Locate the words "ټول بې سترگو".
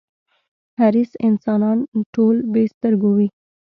2.13-3.11